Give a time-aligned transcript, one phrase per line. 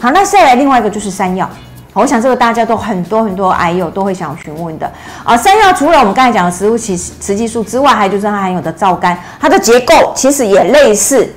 [0.00, 1.48] 好，那再来另外一个就是山药。
[1.92, 5.36] 我想这个大家都很多很多癌友都会想询问的啊。
[5.36, 11.32] 山药除了我们刚才讲的食物雌雌激素之外，还有就是它含有的皂苷，它的结构其实也类似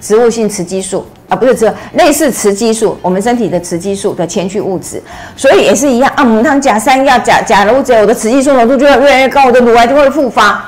[0.00, 5.00] 植物性雌激素啊，不是这类似雌激素，我们身体的雌激素的前驱物质，
[5.36, 6.24] 所以也是一样啊。
[6.24, 10.64] 母汤假山药假假如只有我的雌激素浓度就会越来越高，我的乳癌就会复发。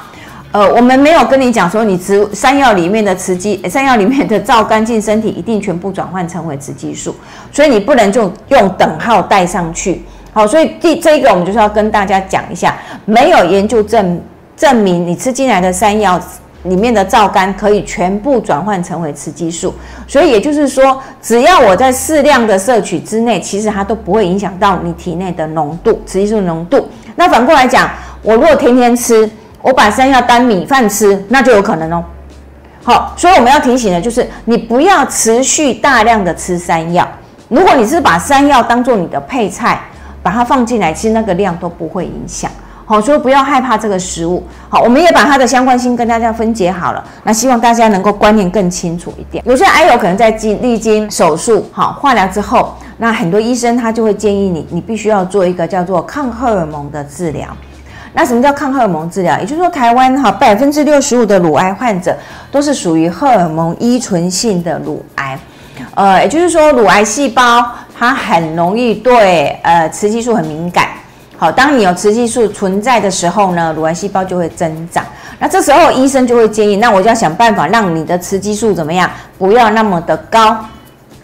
[0.55, 7.12] 呃，我们没有跟你讲说，你植山药里面的雌激，山药里面的皂苷进身体一定全部转换成为雌激素，
[7.50, 10.04] 所以你不能就用等号带上去。
[10.32, 14.21] 好，所以第这一个我们就是要跟大家讲一下，没有研究证
[14.57, 16.21] 证明你吃进来的山药
[16.62, 19.75] 里面的皂苷可以全部转换成为雌激素，
[20.07, 26.89] 所以也就是说，只要我在适量的摄取之内，其实它都不会影响到你体内的浓度，雌激素浓度。
[27.17, 27.90] 那反过来讲，
[28.23, 29.29] 我如果天天吃。
[29.64, 32.05] 我把山药当米饭吃，那就有可能哦。
[32.83, 37.09] 好，所以我们要提醒的就是，你不要持续大量的吃山药。
[37.48, 39.81] 如果你是把山药当做你的配菜，
[40.23, 42.51] 把它放进来，其实那个量都不会影响。
[42.85, 44.47] 好，所以不要害怕这个食物。
[44.69, 47.03] 好，我们也把它的相关性跟大家分解好了。
[47.23, 49.42] 那希望大家能够观念更清楚一点。
[49.47, 57.48] 有些癌友可能在经历经手术、好化疗之后，那很多医生他就会建议你，你必须要做一个叫做抗荷尔蒙的治疗。
[58.17, 59.37] 那什么叫抗荷尔蒙治疗？
[59.41, 62.17] 也就是说，台湾哈百分之六十五的乳癌患者
[62.51, 65.37] 都是属于荷尔蒙依存性的乳癌，
[65.97, 70.91] 呃，也就是说，乳癌细胞它很容易对呃雌激素很敏感。
[71.37, 75.05] 好，当你有雌激素存在的时候呢，乳癌细胞就会增长。
[75.41, 80.57] 那这时候医生就会建议，那我就要想办法让你的雌激素怎么样，不要那么的高，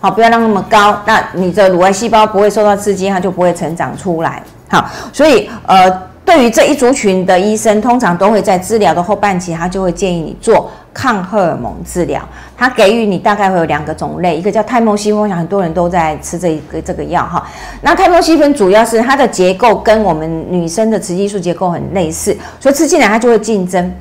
[0.00, 4.42] 好，不要让那么高，那你的乳癌细胞不会受到刺激，它就不会成长出来。
[4.68, 6.09] 好，所以呃。
[6.30, 12.22] 对于这一族群的医生，通常都会在治疗的后半期，他就会建议你做抗荷尔蒙治疗。
[12.56, 17.44] 他给予你大概会有两个种类，一个叫泰莫西芬，我想很多人都在吃这一个这个药哈。
[17.82, 23.92] 那泰莫西芬主要是它的结构跟我们女生的雌激素结构很类似，所以吃进来它就会竞争。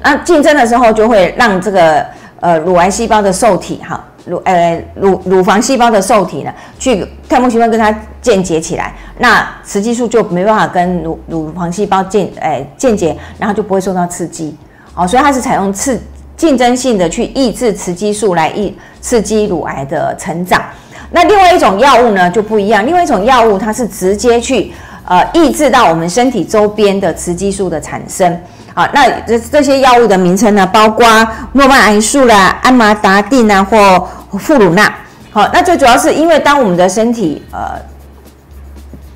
[0.00, 2.06] 那竞争的时候就会让这个
[2.40, 4.02] 呃乳癌细胞的受体哈。
[4.24, 14.56] 乳呃乳乳房细胞的受体呢，去泰莫西芬跟它间接起来，那雌激素就没办法跟乳乳房细胞间诶间接，然后就不会受到刺激，
[14.94, 16.00] 哦，所以它是采用刺
[16.36, 20.62] 竞争性的去抑制雌激素来抑刺激乳癌的成长。
[21.10, 24.72] 那另外一种药物呢就不一样，另外一种药物它是直接去
[25.04, 28.40] 呃抑制到我们身体周边的雌激素的产生。
[28.74, 31.06] 好，那这这些药物的名称呢，包括
[31.52, 34.92] 诺曼癌素啦、安麻达定啊，或富鲁纳。
[35.30, 37.78] 好，那最主要是因为当我们的身体呃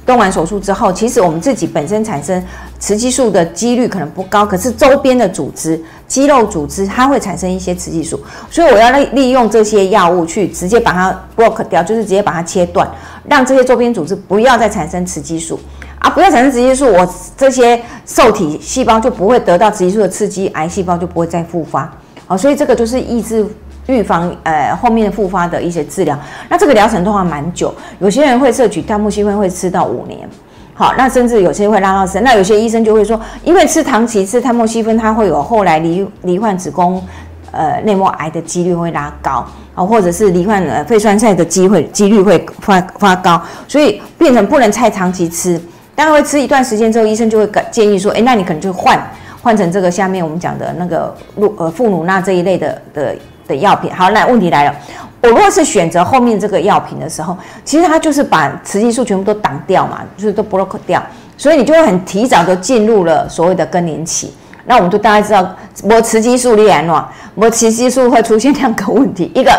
[0.05, 2.43] 动完手术之后，其实我们自己本身产生
[2.78, 12.87] 雌激素的几率可能不高，可是周边的组织、肌肉组织它会产生一些雌激素，所以我要利利用这些药物去直接把它 block 掉，就是直接把它切断，
[13.25, 15.59] 让这些周边组织不要再产生雌激素。
[15.99, 21.91] 啊，不要产生雌激素，我这些受体细胞就不会得到雌激素的刺激，癌细胞就不会再复发。
[22.27, 23.47] 好，所以这个就是抑制、
[23.87, 26.19] 预防呃后面复发的一些治疗。
[26.49, 30.29] 那这个疗程通常蛮久，有些人会摄取泰莫西芬会吃到五年。
[30.75, 32.23] 好，那甚至有些会拉到生。
[32.23, 37.03] 那有些医生就会说，因为吃糖期吃泰莫西芬，它会有后来罹罹患子宫
[37.51, 45.59] 呃内膜癌的几率会拉高，啊，或者是罹患呃肺栓塞的机会几率会发发高，所以变成不能太长期吃。
[45.97, 48.97] 当然会吃一段时间之后，医生就会建议说：“哎，那你可能就换
[49.43, 53.17] 换成这个下面我们讲的那个露呃富鲁纳这一类的的
[53.49, 54.75] 的药品。”好，那问题来了，
[55.23, 61.03] 我如果是选择后面这个药品的时候，其实它就是把雌激素全部都挡掉嘛，就是都 block 掉，
[61.39, 64.35] 所以你就会很提早的进入了所谓的更年期。
[64.67, 69.51] 那我们就大概知道，我雌激素裂然了，我雌激素会出现两个问题：一个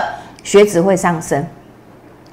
[0.44, 1.44] 血脂会上升，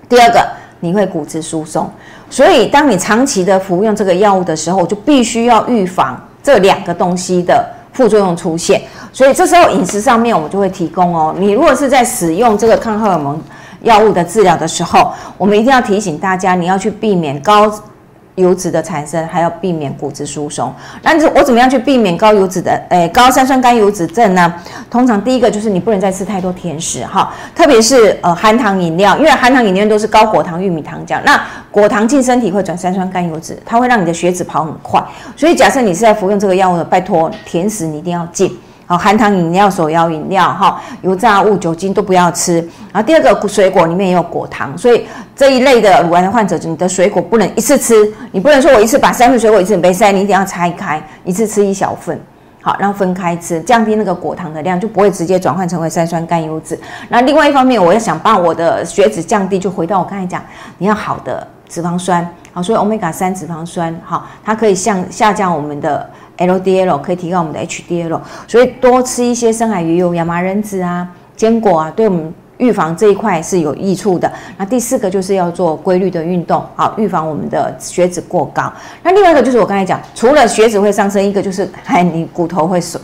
[0.09, 0.47] 第二个
[0.84, 1.90] 你会骨质疏松。
[2.28, 8.82] 所以，当你长期的服用这个药物的时候，就必须要预防这两个东西的副作用出现。
[9.12, 11.34] 所以这时候饮食上面我们就会提供哦。
[11.38, 13.40] 你如果是在使用这个抗荷尔蒙
[13.82, 17.72] 药物的治疗的时候，我们一定要提醒大家，你要去避免高。
[18.36, 20.72] 油脂的产生，还要避免骨质疏松。
[21.02, 24.52] 那我怎么样去避免高油脂的，诶，高三酸甘油脂症呢？
[24.90, 31.40] 通常第一个就是你不能再吃太多甜食，哈，特别是呃含糖饮料，因为含糖饮料都是高果糖玉米糖浆，那
[31.70, 35.02] 果糖进身体会转三酸甘油脂，它会让你的血脂跑很快。
[35.37, 38.56] 所以假设你是在服用这个药物的，拜托甜食你一定要禁。
[38.87, 42.56] 好，含糖饮料、手摇饮料、哈油炸物、酒精都不要吃。
[42.92, 52.19] 然后第二个，水果里面也有果糖，所以这一类的乳癌的患者，你的水果不能一次吃，你不能说我一次把三份水果一次没塞，你一定要拆开，一次吃一小份。
[52.62, 56.78] 好，然后分开吃，降低那个果糖的量，就不会直接转换成为三酸甘油脂。
[57.10, 60.42] 那另外一方面，我要想把我的血脂降低，就回到我刚才讲，
[60.78, 66.08] 你要好的脂肪酸，好，所以 omega 三脂肪酸，好，它可以向下降我们的
[66.38, 71.06] LDL，可以提高我们的 HDL，所以多吃一些深海鱼油、亚麻仁籽啊、
[71.37, 72.32] 坚果啊，对我们。
[72.58, 74.30] 预防这一块是有益处的。
[74.56, 78.72] 那第四个就是要做规律的运动，好，预防我们的血脂过高。
[79.02, 83.00] 那另外一个就是我刚才讲，除了血脂会上升，一个就是哎，你骨头会松，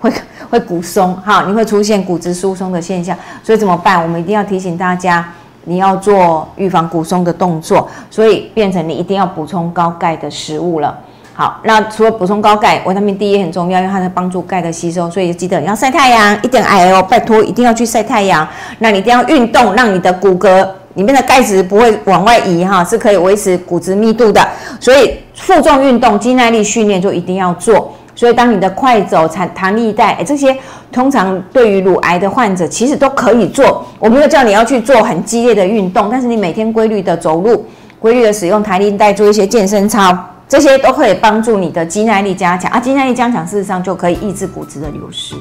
[0.00, 0.12] 会
[0.50, 3.16] 会骨松，哈，你会出现骨质疏松的现象。
[3.42, 4.02] 所以怎么办？
[4.02, 5.26] 我们一定要提醒大家，
[5.64, 10.98] 你要做预防骨松的动作，所以变成你一定要补充高钙的食物了。
[11.40, 18.44] 好，那除了补充高钙，维他命 D 也很重要，因为它能帮助钙的吸收，所以记得要晒太阳，一点矮哦，拜托一定要去晒太阳。
[18.80, 24.44] 那你一定要运动，让你的骨骼里面的钙质不会往外移哈，是可以维持骨质密度的。
[24.80, 27.94] 所以负重运动、肌耐力训练就一定要做。
[28.16, 30.52] 所以当你的快走、弹弹力带，哎，这些
[30.90, 33.86] 通常对于乳癌的患者其实都可以做。
[34.00, 37.64] 我没有叫你要去做很激烈的运动，但是你每天规律的走路、
[38.00, 40.18] 规律的使用弹力带，做一些健身操。
[40.48, 45.34] 这些都可以帮助你的肌耐力加强啊，肌耐力加强，事实上就可以抑制骨质的流失。